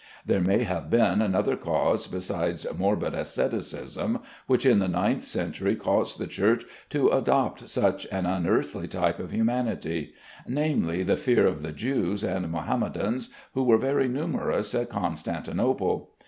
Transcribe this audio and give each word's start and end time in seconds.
There 0.25 0.41
may 0.41 0.63
have 0.63 0.89
been 0.89 1.21
another 1.21 1.55
cause 1.55 2.07
besides 2.07 2.65
morbid 2.75 3.13
asceticism 3.13 4.23
which 4.47 4.65
in 4.65 4.79
the 4.79 4.87
ninth 4.87 5.23
century 5.23 5.75
caused 5.75 6.17
the 6.17 6.25
Church 6.25 6.65
to 6.89 7.09
adopt 7.09 7.69
such 7.69 8.07
an 8.11 8.25
unearthly 8.25 8.87
type 8.87 9.19
of 9.19 9.29
humanity; 9.29 10.13
namely, 10.47 11.03
the 11.03 11.17
fear 11.17 11.45
of 11.45 11.61
the 11.61 11.71
Jews 11.71 12.23
and 12.23 12.51
Mahometans, 12.51 13.29
who 13.53 13.61
were 13.63 13.77
very 13.77 14.07
numerous 14.07 14.73
at 14.73 14.89
Constantinople. 14.89 16.09